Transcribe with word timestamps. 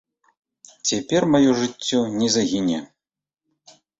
Цяпер 0.91 1.21
маё 1.33 1.51
жыццё 1.59 1.99
не 2.21 2.31
загіне. 2.39 2.79